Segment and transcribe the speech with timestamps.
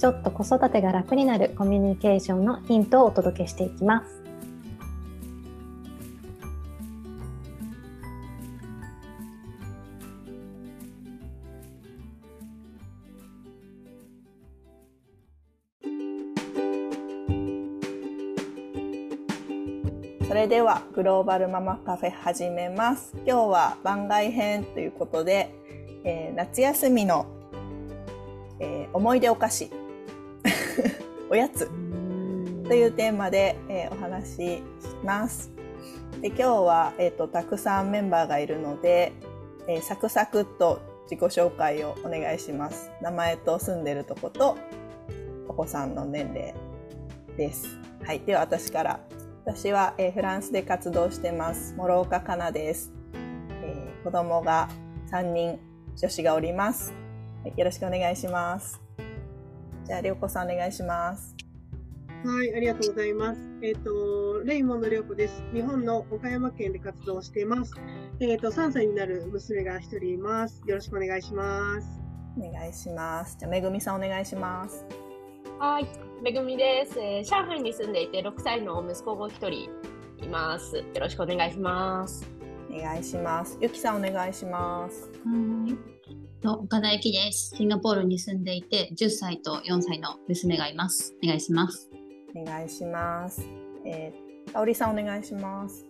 [0.00, 4.20] ちょっと子育てが楽になるコミュニケーションのヒントをお届けしていきます
[20.26, 23.12] それではグローバルママカフェ始めます。
[23.26, 25.52] 今日は番外編ということで、
[26.04, 27.26] えー夏休みの、
[28.60, 29.79] えー思い出お菓子
[31.30, 31.70] おやつ
[32.66, 34.62] というテーマで、えーお話しし
[35.04, 35.52] ます。
[36.20, 39.12] で今日は、えー、とたくさんメンバーがいるので、
[39.68, 42.90] えーサクサクっと自己紹介をお願いします。
[43.00, 44.58] 名前と住んでるとこと
[45.46, 46.52] お子さんの年齢
[47.36, 47.78] です。
[48.04, 49.00] はい、では私から
[49.44, 52.92] 私は、えーフランスで活動してます諸岡かなです、
[53.62, 54.68] えー子供が
[55.12, 55.60] 3人
[55.96, 56.92] 女子がおります、
[57.44, 58.80] はいよろしくお願いします
[59.90, 61.34] じゃありょうこさんお願いします
[62.24, 63.40] はい、ありがとうございます。
[63.62, 65.42] えっ、と、レイモンド涼子です。
[65.54, 67.72] 日本の岡山県で活動しています。
[68.20, 70.62] えっ、と、3歳になる娘が1人います。
[70.66, 72.00] よろしくお願いします。
[72.38, 74.84] お願いしますじゃあめぐみさんお願いします
[75.58, 75.86] はい、
[76.22, 79.48] めぐみです、えー上海に住んでいて6歳の息子が1人
[80.24, 80.76] います。
[80.76, 82.28] よろしくお願いします。
[82.70, 86.29] お願いしますゆきさんお願いしますはい。
[86.40, 87.54] と岡田由紀です。
[87.54, 91.14] シンガポールに住んでいて、10歳と4歳の娘がいます。
[91.22, 91.90] お願いします。
[92.34, 93.46] お願いします
[93.84, 95.84] えー、かおりさんお願いします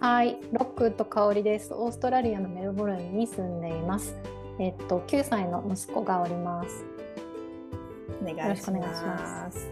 [0.00, 1.72] はい、ロックと香りです。
[1.72, 4.16] オーストラリアのメルボルンに住んでいます。
[4.58, 6.84] えっと9歳の息子がおります。
[8.20, 9.70] お願いしよろしくお願いしまます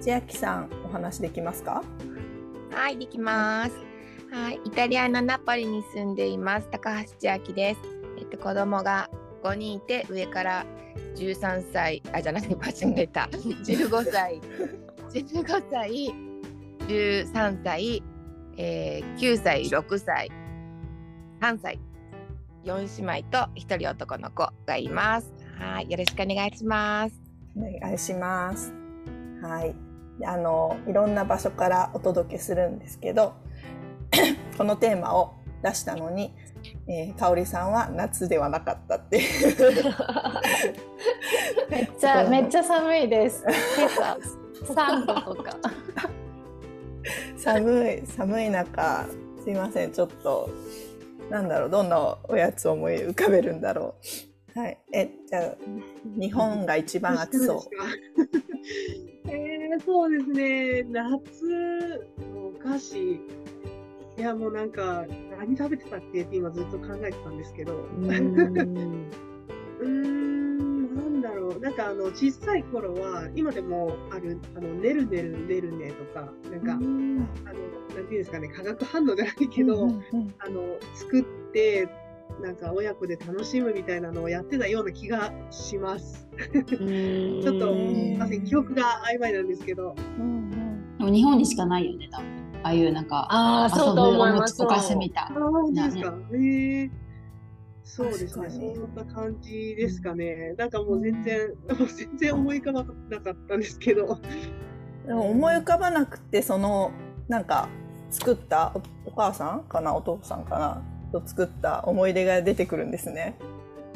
[0.00, 1.82] 千秋さんお話できますか？
[2.72, 3.72] はい、できます。
[4.32, 6.68] はい、イタリアのナポリに住んでいます。
[6.70, 7.99] 高橋千秋です。
[8.20, 9.10] えっと、子供が
[9.42, 10.66] 5人いて、上から
[11.16, 13.28] 13歳、あ、じゃなくて間違えた。
[13.32, 14.40] 15歳、
[15.12, 16.14] 15歳、
[16.86, 18.02] 13歳、
[18.56, 20.30] えー、9歳、6歳、
[21.40, 21.80] 3歳、
[22.64, 25.32] 4姉妹と1人男の子がいます。
[25.58, 27.20] はい、よろしくお願いします。
[27.56, 28.72] お願いします。
[29.42, 29.74] はい。
[30.18, 33.34] であの、いろんな場所からお届けするんですけど、
[34.58, 36.34] このテーマを出したのに、
[36.92, 39.56] えー、かおりさんは夏ではなかったっていう。
[41.70, 43.44] めっちゃめっちゃ寒いです。
[43.78, 44.18] 今朝
[44.74, 45.56] 3度とか。
[47.36, 49.06] 寒い、寒い中、
[49.44, 50.50] すいません、ちょっと、
[51.30, 53.94] なんだろう、どんなおやつを思い浮かべるんだろ
[54.56, 54.58] う。
[54.58, 54.76] はい。
[54.92, 55.54] え、じゃあ、
[56.20, 57.60] 日本が一番暑そう。
[59.30, 60.82] えー、そうですね。
[60.90, 61.44] 夏
[62.34, 63.20] のお菓子。
[64.20, 65.06] いや、もうなんか、
[65.38, 67.72] 何食べてたっけって今ずっと考えてたんですけど。
[67.74, 71.58] う ーん、なんだろう。
[71.58, 77.24] なんかあの、小さい頃は、今でもある、あの、ねるねるねるねとか、なんか、あの、なん
[77.94, 79.88] ていうんですかね、化学反応じゃないけど、
[80.38, 81.88] あの、作って、
[82.42, 86.28] なんか親子で楽しむみたいなのをやってたような気がします。
[86.36, 89.94] ちょっと、すいません、記憶が曖昧なんですけど。
[90.98, 92.39] でも日本にしかないよね、多分。
[92.62, 94.62] ああいうなんか、ああ、そうと思います。
[94.62, 95.26] お菓子みたいあ。
[95.26, 96.14] あ、本当ですか。
[96.32, 96.90] へえ
[97.84, 98.48] そうですね。
[98.48, 100.54] そんな感じですかね。
[100.56, 101.54] なんかもう全然、も
[101.84, 104.18] う全然思い浮かばなかったんですけど。
[105.06, 106.92] でも思い浮かばなくてその
[107.26, 107.68] なんか
[108.10, 108.72] 作った
[109.06, 113.36] おお母さんかなお父さんかなと作った思い出が出てくるんですね。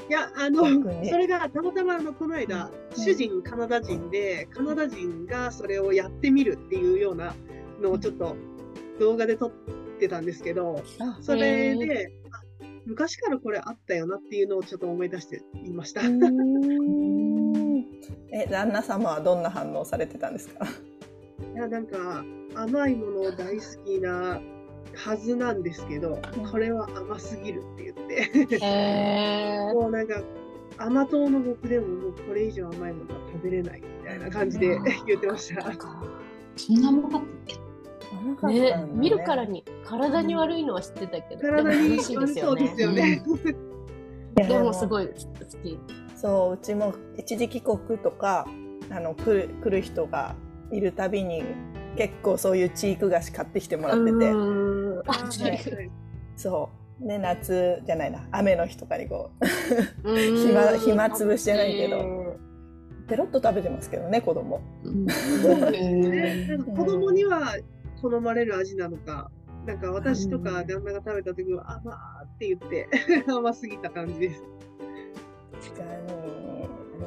[0.08, 0.64] いや、あの、
[1.04, 7.34] それがたまたまあのこの間、主人カナダ人で、カナダ人がそれをやってみるっていうような
[7.80, 8.36] のをちょっと
[9.00, 9.50] 動画で撮っ
[9.98, 10.82] てたんですけど、
[11.20, 12.40] それで、あ
[12.86, 16.02] 昔からこれあったよなっていうのをちょっと思い出して言いました。
[18.32, 20.66] え旦那様はどんな反応されてたんですか？
[21.54, 22.24] いや、なんか、
[22.54, 24.40] 甘いもの大好きな
[24.94, 26.18] はずなんですけど、
[26.50, 27.96] これは甘すぎるって言っ
[28.48, 30.22] て、へ もうなんか、
[30.78, 34.76] 甘党の僕でももうこれ以上甘いものは食べれないみたいな感じで
[35.06, 35.62] 言ってました。
[36.56, 37.54] そんなもんかったっけ？
[38.24, 42.82] ーね、見るからに体に悪いのは知ってたけど、体にでも美味しいですよそうですね。
[42.82, 43.22] よね。
[44.48, 45.78] でもすごい好き。
[46.16, 48.46] そううちも一時帰国とか
[48.90, 50.34] あの来る来る人が
[50.70, 51.42] いるたびに
[51.96, 54.34] 結構そういうチーク菓子買ってきてもらってて、う
[54.98, 55.02] ん。
[55.06, 55.90] あ ね
[56.36, 56.70] そ
[57.02, 57.06] う。
[57.06, 58.26] で夏じゃないな。
[58.30, 59.30] 雨の日とかにこ
[60.04, 60.16] ううん。
[60.38, 62.34] 暇暇つぶしじゃないけど。
[63.06, 64.62] ペロッと食べてますけどね子供。
[66.74, 67.54] 子供には
[68.10, 69.30] 好まれる味なのか、
[69.66, 72.88] なんか私とか旦那が食べた時は甘ーって言って
[73.26, 74.42] 甘すぎた感じです。
[75.74, 75.90] 確かに。
[75.90, 75.94] あ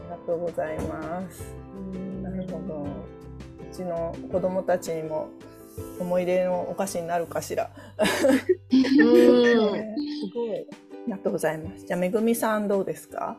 [0.04, 1.56] りがとうございます。
[2.24, 2.84] なるほど。
[2.84, 5.30] うちの子供たちにも
[6.00, 7.70] 思い出のお菓子になるかしら。
[8.00, 8.06] うん。
[8.82, 10.58] すごい。
[10.58, 10.64] あ
[11.08, 11.86] りがとうございます。
[11.86, 13.38] じゃあめぐみさんどうですか？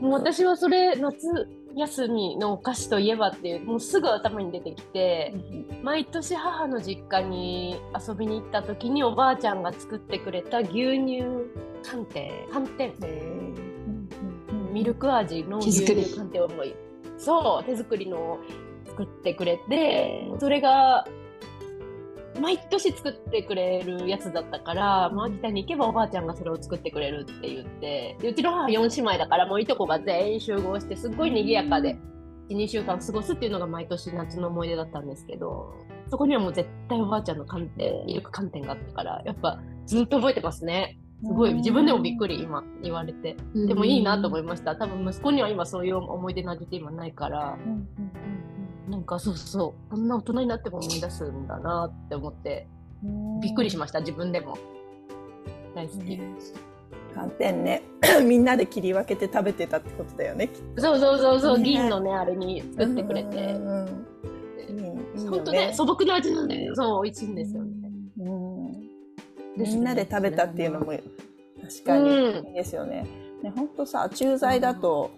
[0.00, 5.34] もう私はそれ夏休みのお菓子といえばっていうもうすぐ頭に出てきて
[5.82, 11.22] 毎年母の実家に遊びに行った時におばあちゃんが作ってくれた牛乳
[11.82, 12.32] 寒天。
[12.50, 12.94] 寒天。
[14.72, 16.48] ミルク味の牛手作り乳寒天を
[17.18, 18.38] そう手作りのを
[18.86, 21.06] 作ってくれてそれが
[22.40, 31.96] 毎年作ってくれるやつだったから、もう秋田に行けばおばあちゃんがそれを作ってくれるって言ってでうちの母4姉妹だからもういとこが全員集合してすっごい賑やかで
[32.48, 35.74] 12週間過ごすっていうのが毎年夏の思い出だったんですけど
[36.10, 40.98] そこにはもう絶対おばあちゃんの寒天ミルク寒天があったからやっぱずっと覚えてますね。
[41.24, 43.36] すごい自分でもびっくり今言われて。
[43.54, 44.76] でもいいなと思いました。
[44.76, 47.58] 多分息子には今そういう思い出の味って今ないから
[48.88, 49.90] なんかそうそう。
[49.90, 52.68] こんな大人になっても思い出すんだなって思って。
[53.42, 54.56] びっくりしました自分でも。
[55.74, 56.18] 大好き、
[57.14, 57.82] 寒天ね。
[58.24, 60.48] みんなで切り分けて食べてたってことだよね
[60.78, 61.64] そうそうそうそう、ね。
[61.64, 63.36] 銀のねあれにと作ってくれて。
[63.36, 64.06] うんうん
[65.30, 67.70] 本当ね素朴な味なんでそう美味しいんですよね、
[68.18, 68.46] うん
[69.56, 70.92] みんなで食べたっていうのも
[71.62, 73.06] 確かにいいですよね。
[73.42, 75.10] ね本当さ駐在だと、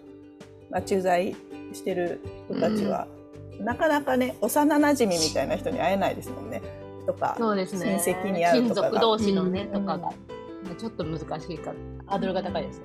[0.71, 1.35] まあ、駐在
[1.73, 3.05] してる人たちは、
[3.59, 6.61] なかなかね幼馴染みたいな人に会えないですもんね。
[7.05, 7.99] とかそうですね。
[8.03, 9.81] 親戚に会う親とか同士のね、うん。
[9.81, 10.13] とかが。
[10.77, 11.71] ちょっと難しいか。
[11.71, 11.75] ら
[12.05, 12.81] ハードルが高いです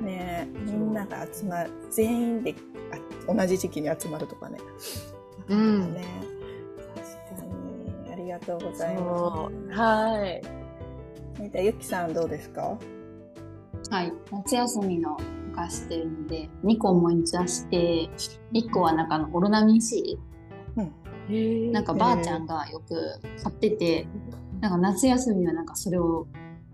[0.00, 0.12] ね。
[0.12, 2.54] ねみんなが集まる全員で
[3.28, 4.58] あ同じ時期に集まるとかね。
[5.48, 5.94] うん。
[5.94, 6.04] ね
[6.94, 7.46] 確か
[8.06, 8.12] に。
[8.12, 9.68] ありがとうございそう。
[9.68, 9.80] ます。
[9.80, 10.42] はい
[11.40, 12.76] じゃあゆきさんどうですか？
[13.90, 15.16] はい、夏休みの
[15.52, 18.08] お菓子っていうので2個思い出して
[18.52, 20.18] 1個はなんかあのオロナミン C
[20.76, 21.72] うん。
[21.72, 24.06] なんかばあちゃんがよく買ってて
[24.60, 26.26] なんか夏休みはなんかそれを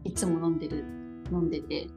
[0.05, 0.85] いつも飲んでる
[1.31, 1.89] 飲んでて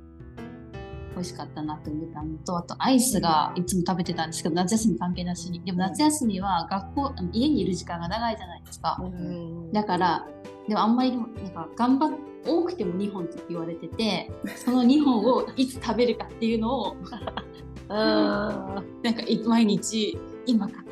[1.14, 5.62] 美味しかったなって思ったのとあとアイスがいつも食べてたんですけど夏休み関係なしに。
[5.64, 8.98] でも夏休みは学校あの家にいる時間が長いじゃないですか。
[9.02, 9.72] うん。
[9.72, 10.28] だから
[10.68, 16.96] でもあんまりなんか頑張っ多くても2本って言われててその2本をいつ食べるかっていうのを
[17.90, 20.84] あなんかい毎日今か。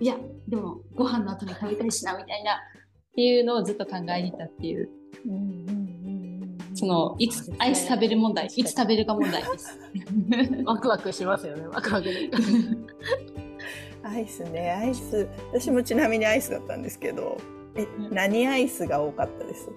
[0.00, 0.16] いや
[0.46, 2.56] でもご飯の後に食べたいしなみたいなっ
[3.14, 4.88] ていうのをずっと考えに行ったっていう。
[5.26, 6.28] うんうんうん
[6.74, 9.76] そのいつアイス食べる問題いつ食べるか問題です。
[10.28, 12.30] ー ワクワクしますよねワクワクで。
[14.04, 15.28] アイスねアイス。
[15.52, 17.36] 私もちなみにアイスだったんですけど
[17.74, 19.68] え何アイスが多かったです？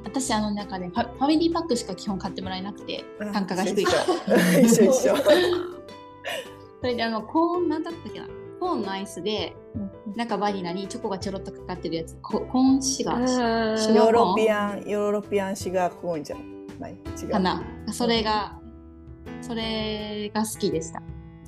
[0.00, 3.92] えー私あの中でファファミリーパックしか基本買ってもらえなくて単価が低いか
[4.28, 4.60] ら。
[4.60, 4.90] 一緒。
[4.90, 5.16] 一緒
[6.80, 8.26] それであのコーンなんだったっけな？
[8.58, 9.54] コーンのアイスで
[10.16, 12.16] 中バニラにチョコがちょろっとかかってるやつ。
[12.22, 13.92] ココーンシュガー。
[13.94, 16.36] ヨーロピアンヨーロピアンシュガーコーンじゃ
[16.78, 16.92] ない？
[17.22, 17.30] 違う。
[17.30, 17.62] かな。
[17.92, 18.58] それが
[19.42, 21.00] それが好きでした。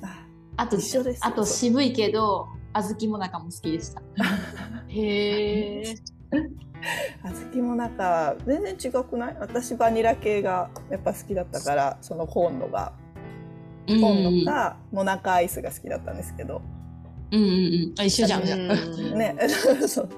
[0.03, 0.25] あ
[0.57, 0.77] あと
[1.21, 4.01] あと渋いけど小豆もなかも好きでした。
[4.87, 5.95] へえ
[7.23, 9.37] 小豆もなか全然違くない？
[9.39, 12.93] 私バニラ系がやっぱ好きだったからそのコーンのが。
[13.85, 16.61] コーンのかモナカアイスが好きだったんですけど。
[17.31, 17.51] うんうんう
[17.89, 17.93] ん。
[17.99, 18.45] あ一緒じゃん。
[18.45, 19.35] じゃんね。
[19.87, 20.09] そう。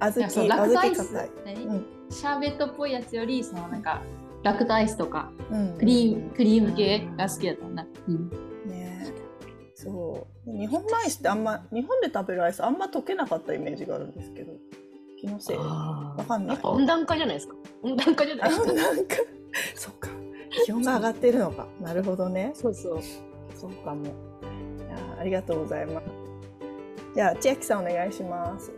[0.00, 1.66] 小豆小豆ラクトアイス硬い、何？
[1.66, 1.86] うん。
[2.10, 4.02] シャーベットっぽいやつよりそのなんか
[4.42, 5.78] ラクトアイスとかうん。
[5.78, 8.30] クリームクリーム系が好きだったんだ、うん、
[8.66, 9.06] ね。
[9.76, 10.50] そう。
[10.58, 14.52] 日本のアイスってあんま日本で食べるアイスあんま溶けなかったイメージがあるんですけど
[15.20, 15.56] 気のせい。
[15.58, 16.58] わかんない。
[16.62, 17.54] 温暖化じゃないですか。
[17.82, 18.72] 温暖化じゃないあですか。
[18.72, 19.16] なんか
[19.74, 20.08] そっか。
[20.64, 21.66] 気温が上がってるのか。
[21.78, 22.52] なるほどね。
[22.54, 23.00] そうそう。
[23.54, 24.14] そうかもいや
[25.18, 26.04] ありがとうございます。
[27.14, 28.72] じゃあ千秋さんお願いします。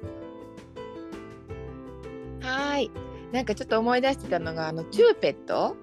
[2.41, 2.91] はーい。
[3.31, 5.77] なんかちょっと思い出してたのがあのチューペット？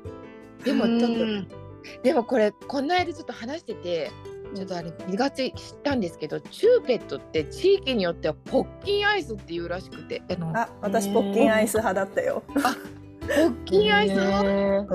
[0.65, 4.11] でもちょっとでもこれこの間ちょっと話してて。
[4.55, 14.93] ちょっとあれ気がつい知ったんですけどチューペットって地域によってはポッキンアイスっていうらしくてあのあ私ポッキンアイス派だったよポッキンアイス派？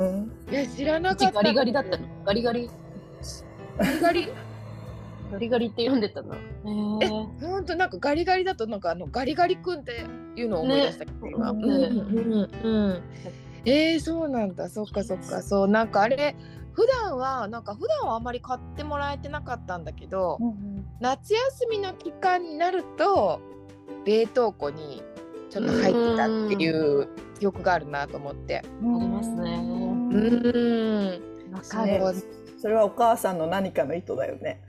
[0.50, 2.68] いや知らなかったガリガリだったのガリガリ
[3.78, 4.28] ガリガリ？
[5.32, 6.36] ガリガリって読んでたな。
[6.36, 6.40] へえ
[7.06, 7.08] え。
[7.08, 10.04] ほんとなんかガリガリだとなんかあのガリガリ君って
[10.36, 11.52] いうのを思い出したけど、今。
[11.54, 13.02] ねうんうんうん。
[13.64, 14.68] えー、そうなんだ。
[14.68, 15.42] そっかそっか。
[15.42, 16.36] そうなんかあれ
[16.74, 20.38] 普段はなんか普段はあんまり買ってもらえてなかったんだけど、
[21.00, 23.40] 夏休みの期間になると
[24.04, 25.02] 冷凍庫に
[25.50, 28.58] ちょっと入ってたっていう記憶があるなと思って。
[28.58, 29.60] ありますね。
[29.62, 31.52] うーん。
[31.52, 32.14] わそうかる。
[32.58, 34.60] それはお母さんの何かの意図だよね。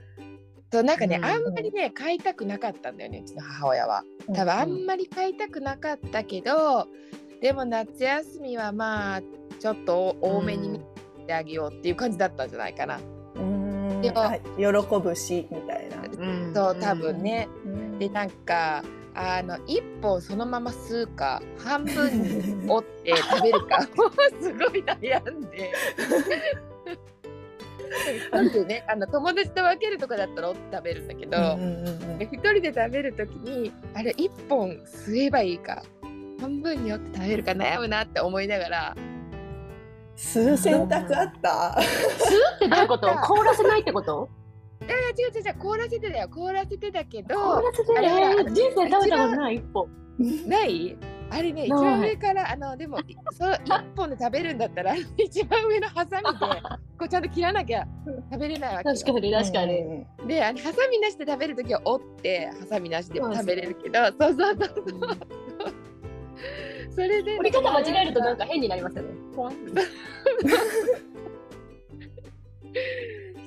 [0.72, 4.02] そうなんかね、うんあんまりね買いたくなかったんだよねうちの母親は。
[4.34, 6.86] 多分あんまり買いたくなかったけど、
[7.40, 9.22] でも夏休みはまあ
[9.58, 10.80] ちょっと多めに見
[11.26, 12.98] てあげようっていう感じだったんじゃないかな。
[13.34, 14.66] うんでもあ喜
[15.02, 15.96] ぶしみたいな。
[16.02, 17.22] うんそう多分。
[17.22, 17.48] ね。
[17.64, 18.82] うんでなんか
[19.14, 23.80] あの一本そのまま吸うか半分に折って食べるか
[24.40, 25.72] すごい悩んで。
[28.30, 31.36] なんでねあの友達と分けるとかだったら折って食べるんだけど。
[31.38, 35.82] う一人で食べるときにあれ一本吸えばいいか
[36.40, 38.96] 半分に折って食べるか悩むなって思いながら
[40.16, 41.78] 吸う選択あった？
[41.78, 43.08] ってどういうこと？
[43.08, 44.28] 凍らせないってこと？
[44.82, 45.54] いやいや違う違う違う。
[45.58, 46.28] 凍らせてだよ。
[46.28, 49.56] 凍らせてだけ凍どらせてあれほらえー人生食べたことない？
[49.56, 49.88] 一歩。
[50.46, 50.96] ない？
[51.28, 56.46] あれね一番上からあのでもいその一本で食べるんだったら一番上のハサミで
[56.96, 57.84] こうちゃんと切らなきゃ
[58.30, 58.94] 食べれないわけよ。
[58.94, 59.78] 確かに確かに。
[59.80, 60.28] うん。
[60.28, 65.18] であのハサミなしで食べるときは折ってハサミなしでも食べれるけどそうそうそうそう。
[66.94, 69.08] それで折り方間違えるとなんか変になりますよね。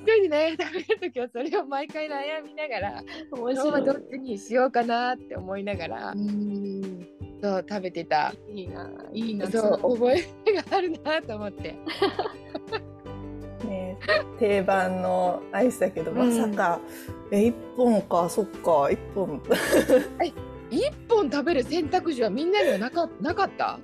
[0.02, 6.18] 一人で食べるときはそれを毎回悩みながら面今日はど白っちにしようかなって思いながらい。
[7.42, 8.34] そう食べてた。
[8.54, 9.50] いいな、いいな。
[9.50, 11.76] そう覚えがあるなと思って。
[13.66, 13.98] ね、
[14.40, 16.82] 定番のアイスだけど、まさか、
[17.32, 19.42] え一本かそっか一本。
[20.70, 23.80] 一本食べる選択肢はみんなにはなかなかった？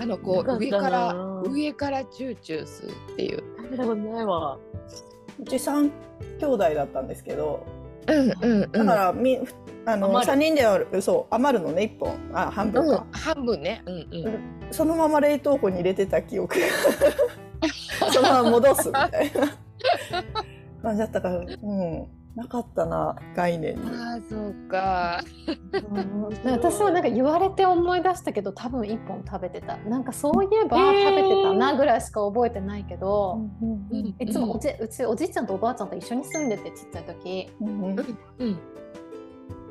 [0.00, 1.14] あのこう上から
[1.44, 3.42] 上からチューチューするっていう。
[5.40, 5.90] うち三
[6.40, 7.64] 兄弟だったんですけど。
[8.06, 8.72] うんうんうん。
[8.72, 9.38] だから、み
[9.84, 12.14] あの三人ではそう余るのね一本。
[12.32, 13.82] あ半分うんか、半分ね。
[13.86, 14.72] うんうん。
[14.72, 16.56] そのまま冷凍庫に入れてた記憶。
[16.58, 16.66] が
[18.12, 19.58] そのまま戻すみたいな。
[20.82, 22.06] 感じだったからうん
[22.38, 23.82] なかったな概念に。
[23.90, 25.20] ああそうか。
[25.72, 26.52] うん。
[26.52, 29.76] 私はなんか言われて思い出したけど多分一本食べてた。
[29.78, 37.50] なんかそういえば食べてたなぐらいしか覚えてないけど、うんいつもおじうちおじいちゃんとおばあちゃんと一緒に住んでてちっちゃい時。
[37.60, 38.58] うんうんうん。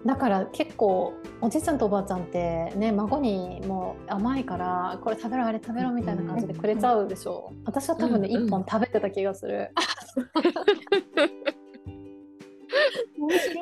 [0.06, 7.54] だから結構おじいちゃんとおばあちゃんってね孫にもう甘いからこれ食べろあれ食べろみたいな感じでくれちゃうでしょ。
[7.66, 8.46] 私は多分ねうんうん。
[8.48, 9.72] 一本食べてた気がする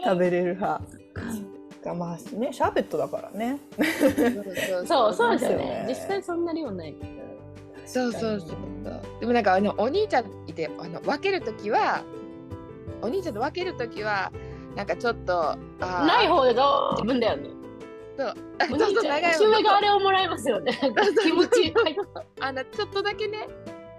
[0.03, 0.81] 食べれる派。
[1.85, 3.59] がまあねシャーベットだからね。
[4.85, 5.57] そう、そうですよね。
[5.57, 5.85] ね。
[5.87, 6.95] 実際そんな量ない。
[7.85, 8.49] そうそうそう。
[9.19, 12.03] でもなんかあのお兄ちゃんいてあの分けるときは
[13.01, 14.31] お兄ちゃんと分けるときは
[14.75, 17.49] なんかちょっとあーない方が自分だよね。
[18.17, 18.33] そう。
[18.57, 20.71] ちゃん、そう長い年上があれをもらえますよね。
[21.21, 21.73] 気持ちいい。
[22.39, 23.47] あのちょっとだけね。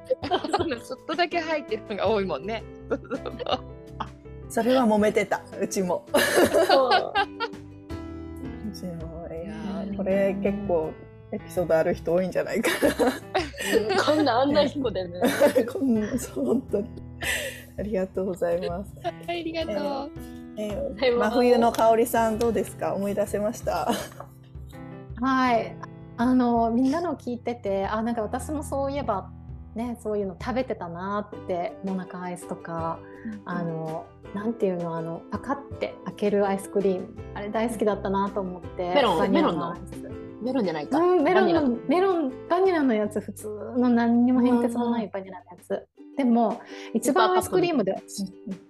[0.09, 2.65] ちょっとだけ入ってるのが多いもんね。
[2.89, 3.35] そうそうそう
[4.49, 6.05] それは揉めてたうちも。
[6.69, 6.91] そう。
[8.71, 10.91] うちもいやーこれ結構
[11.33, 12.71] エピソードある人多いんじゃないか
[14.07, 15.21] こんなあんな彦でね。
[15.21, 15.29] な
[15.73, 16.89] こんなそう本当に。
[17.79, 19.71] ありがとうございます、ありがと
[20.07, 20.11] う、
[20.57, 22.95] えーでも真冬の香りさんどうですか？
[22.95, 23.91] 思い出せました？
[25.21, 25.77] はい。
[26.19, 29.29] あのみんなの聞いててあなんか私もそういえば
[29.75, 32.99] ねそういうの食べてたなってモナカアイスとか
[33.45, 37.09] あのなんていうのあのパカって開けるアイスクリーム。
[37.35, 39.31] あれ大好きだったなと思ってメロン？
[39.31, 39.75] メロンの？
[40.43, 40.99] メロンじゃないか。
[40.99, 41.79] うん、メロンの。
[41.89, 46.61] メロンバニラのやつ普通の何にも変哲もないバニラのやつでも
[46.95, 48.03] 一番アイスクリームで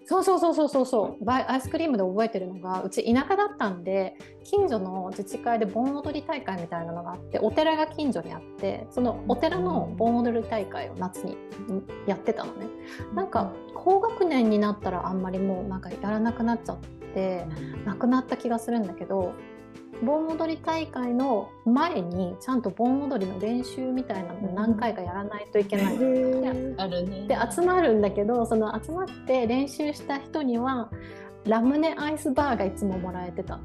[0.05, 1.25] そうそうそうそうそうそう。
[1.25, 11.37] バイアイスクリームで覚えてるのがうち田舎だったんで近所の自治会で盆踊り大会みたいなのがあってお寺が近所にあってそのお寺の盆踊り大会を夏にん
[12.07, 12.67] やってたのね。
[13.15, 16.79] なんか高学年になったらあんまりもうなんかやらなくなっちゃっ
[17.15, 17.47] て
[17.85, 19.33] なくなった気がするんだけど
[20.03, 26.75] 盆踊り大会の前にちゃんと盆踊りの練習みたいなのを何回かやらないといけないの。
[26.83, 27.27] あるね。
[27.27, 30.91] で集まるんだけどその集まって練習した人には
[31.45, 33.61] ラムネアイスバーがいつももらえてた。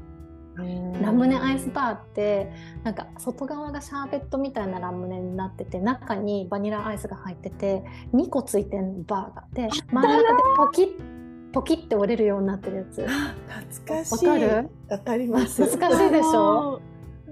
[1.00, 2.52] ラムネアイスバーって
[2.84, 11.11] なんか外側がシャーベットみたいなラムネになってて中にバニラアイスが入ってて2個ついてるバーがあって真ん中でポキッ
[11.52, 13.06] ポキって折れるようになってるやつ。
[13.06, 14.26] 懐かしい。
[14.26, 14.70] わかる？
[14.88, 15.64] わかります。
[15.64, 16.80] 懐かしいでしょ？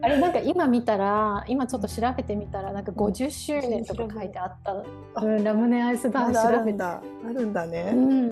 [0.03, 4.73] あれなんか今見たら今ちょっと調べてみたらなんか50周年とか書いてあった、
[5.23, 6.65] うん、ラムネアイスバー調べて。
[6.71, 8.31] るんだあるんだね、うん、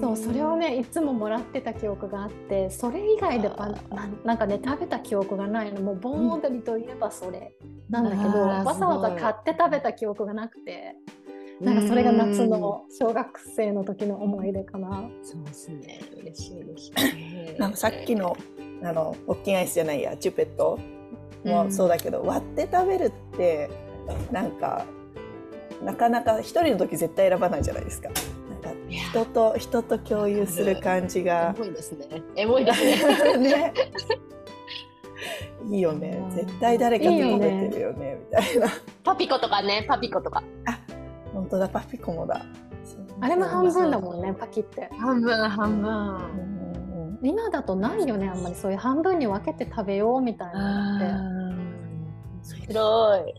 [0.00, 5.80] そうそれをねいつももらってた記憶があってそれ以外でパンななんかね食べた記憶がないの。
[5.80, 7.54] もう盆踊りといえばそれ
[7.88, 10.96] なんだけど、わざわざ買って食べた記憶がなくて
[11.60, 15.08] なんかそれが夏の小学生の時の思い出かな。
[15.22, 16.00] そうですね。
[16.20, 17.56] 嬉しいですね。
[17.58, 18.36] なんかさっきの
[18.82, 20.78] あのポッキンアイスじゃないやチュペット
[21.44, 23.70] もそうだけど、割って食べるって
[24.30, 24.84] なんか
[25.82, 28.10] なかなか一人の時絶対選ばないじゃないですか。
[28.88, 32.22] 人と人と共有する感じがエモいですね。
[32.36, 33.36] エモいですね。
[33.38, 33.74] ね。
[35.70, 36.22] いいよね。
[36.30, 38.68] 絶対誰かと食べてるよねみたいな。
[39.02, 40.42] パピコとかね、パピコとか。
[41.46, 42.44] 本当だパピコもだ。
[43.20, 44.90] あれも半分だもんねパキって。
[44.98, 45.90] 半分半うん分。
[45.90, 51.60] うんうん今だとないよねあんまりそういう半分に分けて食べようみたいなのっ
[52.50, 52.66] て。
[52.66, 53.34] 広い。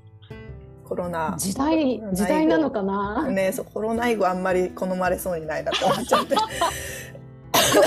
[0.83, 6.35] コロナ時代時代なのかな、ねそうコロナ以後あんまり好まれそうにないなと思っちゃって。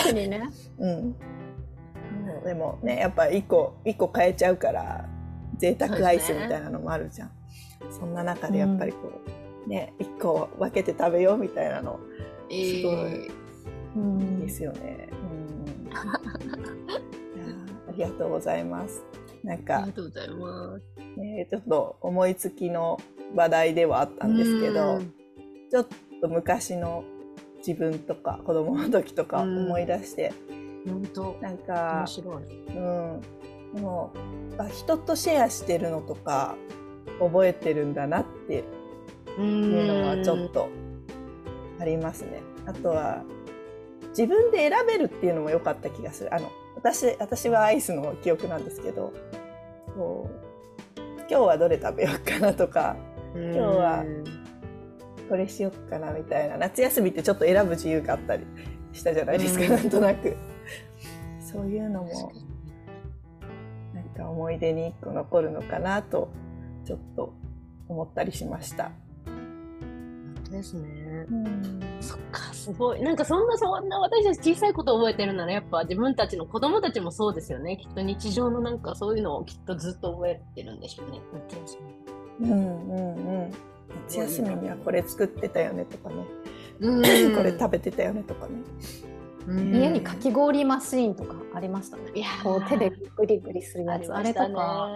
[0.04, 0.50] 特にね。
[0.78, 1.16] うん。
[2.44, 5.06] でもねやっぱ一個一個変えちゃうから
[5.56, 7.30] 贅沢アイスみたいなのもあるじゃん。
[7.90, 12.00] そんな中でやっぱりこう、ね一個分けて食べようみたいなの。
[12.50, 12.94] えすごい。
[12.94, 13.30] ー
[13.96, 14.40] うん。
[14.40, 15.08] ですよね。
[15.12, 15.90] うん、
[17.88, 19.02] ありがとうございます。
[19.42, 21.18] なんありかが、とうございます。
[21.18, 22.98] ね、ちょっと思いつきの
[23.34, 25.12] 話題ではあったんですけど、うん。
[25.70, 25.86] ちょっ
[26.20, 27.04] と昔の
[27.66, 30.32] 自分とか子供の時とか思い出して、
[30.86, 31.36] 本当。
[31.40, 32.44] なんか面、白い。
[32.76, 33.20] うん、
[33.74, 34.12] でも
[34.58, 36.56] あ人とシェアしてるのとか
[37.18, 38.64] 覚えてるんだなってう
[39.42, 40.68] いうのはちょっと
[41.78, 42.42] ありますね。
[42.66, 43.22] あとは
[44.10, 46.34] 自分で選べるっていうのも良かった気がする。
[46.34, 49.12] あの私私はアイスの記憶なんですけど、
[49.94, 50.30] こ
[50.96, 52.96] う今日はどれ食べようかなとか
[53.34, 54.04] 今日は
[55.28, 58.44] これしようかなみたいな夏休みってちょっと選ぶ自由があったり
[58.92, 60.36] したじゃないですか、うんなんとなく。
[61.40, 62.32] そういうのも
[63.94, 66.30] なんか思い出に一個残るのかなと
[66.84, 67.32] ちょっと
[67.88, 68.90] 思ったりしました。
[70.50, 71.26] ですね。
[71.30, 73.02] うんそっか、すごい。
[73.02, 77.76] なんかそんな、そんな私たち小さいこと覚えてるなら、やっぱ自分たちの子供たちもそうですよね。
[77.76, 81.20] きっと日常のなんかそういうのをきっとずっと覚えてるんでしょうね。
[81.48, 81.78] 夏休
[82.40, 83.50] みうんうんうん。
[84.06, 86.24] 夏休みにはこれ作ってたよねとかね、
[86.80, 87.02] うん
[87.36, 88.62] これ食べてたよねとかね。
[89.48, 92.02] 家にかき氷マシーンとかありましたね。
[92.14, 94.40] いやーこう手でグリグリするあやつあれと。
[94.40, 94.90] か、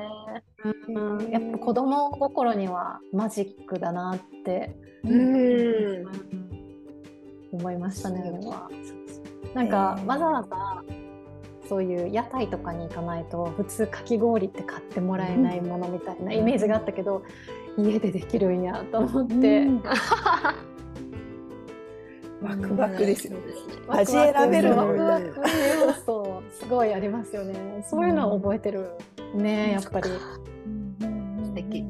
[0.88, 6.06] うん、やっぱ子供心にはマジックだなってうん。
[7.52, 8.22] 思いましたね。
[9.54, 10.82] なんか、えーわざわざ
[11.66, 17.22] そういう屋台とかに行かないと普通かき氷って買ってもらえないものみたいなイメージがあったけど、
[17.78, 19.82] 家でできるんやと思って、うん
[22.42, 23.38] ワクワクですよ。
[23.38, 24.30] そうですね。
[24.32, 25.34] 味選べるのワクワク
[25.86, 27.82] 要素すごいありますよね。
[27.88, 28.90] そういうのは覚えてる
[29.34, 30.10] ね、やっぱり。
[30.10, 31.86] 素敵。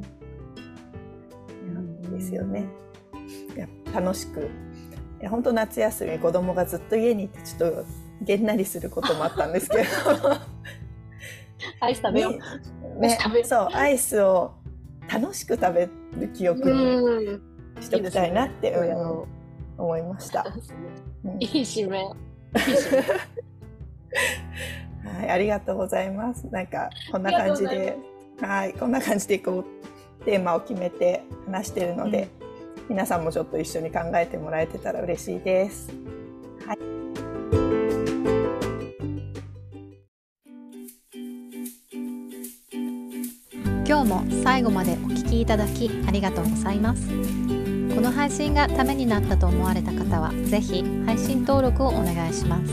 [2.11, 2.67] ですよね。
[3.95, 4.51] 楽しく。
[5.29, 7.85] 本当夏休み子供がずっと家にいてちょっと
[8.23, 9.85] げんなりすることもあったんですけど。
[11.81, 12.33] アイス食べよう。
[13.01, 14.53] ねねそうアイスを
[15.13, 17.43] 楽しく食べる記憶にうん。
[17.81, 19.25] しておきたいなって、うん
[19.77, 20.47] 思いました。
[21.25, 22.05] うんいい締め。
[25.05, 26.47] はい、ありがとうございます。
[26.51, 27.97] なんかこんな感じで、
[28.41, 29.65] はい、こんな感じでこ
[30.21, 32.29] うテーマを決めて話してるので、
[32.89, 35.91] 皆さんもちょっと一緒に考えてもらえてたら嬉しいです。
[43.87, 47.09] 今日も最後までお聞きいただきありがとうございます。
[47.95, 52.73] この配信がためになったと思われた方はぜひ配信登録をお願いします。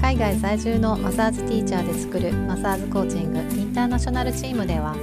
[0.00, 4.94] 海外在住のマザーズティーチャーで作るマザーズコーチングインターナショナルチームでは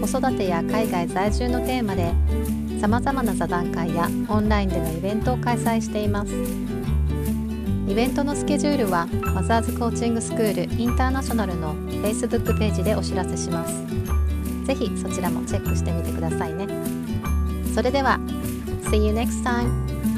[0.00, 2.12] 子育てや海外在住のテーマで
[2.84, 6.34] さまざまな座談会やオンラインでのイベントを開催しています
[7.90, 14.66] イベントのスケジュールはマザーズコーチングスクールインターナショナルの Facebook ページでお知らせします。
[14.66, 16.66] ぜひそちらもチェックしてみてくださいね。
[17.74, 18.20] それでは、
[18.90, 20.13] See you next time!